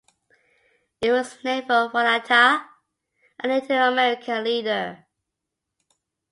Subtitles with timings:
[0.99, 2.65] It was named for Wanata,
[3.39, 5.05] a Native American leader.